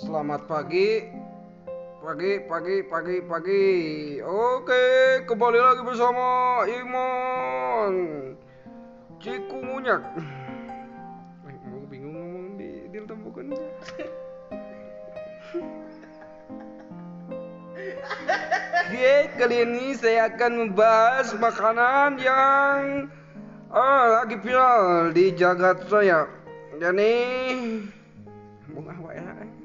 Selamat 0.00 0.48
pagi. 0.48 1.04
Pagi, 2.00 2.40
pagi, 2.48 2.80
pagi, 2.88 3.20
pagi. 3.20 3.64
Oke, 4.24 4.84
kembali 5.28 5.60
lagi 5.60 5.84
bersama 5.84 6.64
Imon. 6.64 7.92
Ciku 9.20 9.60
Munyak. 9.60 10.00
Eh, 11.44 11.56
mau 11.68 11.84
bingung 11.84 12.16
ngomong 12.16 12.56
di 12.56 12.88
di 12.88 12.96
tembukan. 13.04 13.52
Oke, 18.80 19.12
kali 19.36 19.56
ini 19.68 19.92
saya 20.00 20.32
akan 20.32 20.52
membahas 20.64 21.36
makanan 21.36 22.16
yang 22.24 23.12
oh, 23.68 24.04
lagi 24.16 24.40
viral 24.40 25.12
di 25.12 25.36
jagat 25.36 25.84
saya. 25.92 26.24
Jadi, 26.80 27.12
bunga 28.72 28.96
apa 28.96 29.12
ya? 29.12 29.60